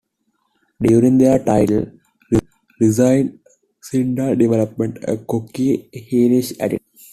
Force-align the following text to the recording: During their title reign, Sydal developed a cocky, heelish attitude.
During 0.81 1.19
their 1.19 1.37
title 1.37 1.85
reign, 2.79 3.39
Sydal 3.83 4.35
developed 4.35 4.97
a 5.07 5.15
cocky, 5.15 5.91
heelish 5.93 6.59
attitude. 6.59 6.81